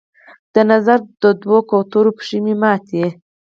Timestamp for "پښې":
2.17-2.37